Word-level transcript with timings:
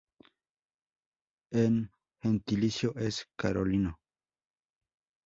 El 1.53 1.91
gentilicio 2.23 2.95
es 2.95 3.27
"carolino". 3.35 3.99